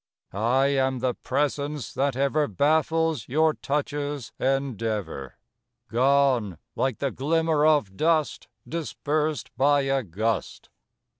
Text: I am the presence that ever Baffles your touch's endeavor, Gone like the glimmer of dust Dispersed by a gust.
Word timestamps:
I 0.33 0.65
am 0.69 0.97
the 0.97 1.13
presence 1.13 1.93
that 1.93 2.15
ever 2.15 2.47
Baffles 2.47 3.27
your 3.29 3.53
touch's 3.53 4.31
endeavor, 4.39 5.35
Gone 5.89 6.57
like 6.75 6.97
the 6.97 7.11
glimmer 7.11 7.67
of 7.67 7.95
dust 7.95 8.47
Dispersed 8.67 9.55
by 9.55 9.81
a 9.81 10.01
gust. 10.01 10.69